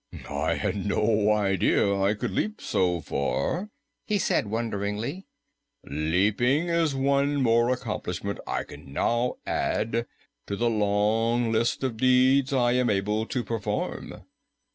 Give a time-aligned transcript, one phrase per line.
[0.31, 3.69] "I had no idea I could leap so far,"
[4.07, 5.27] he said wonderingly.
[5.83, 10.07] "Leaping is one more accomplishment I can now add
[10.47, 14.23] to the long list of deeds I am able to perform."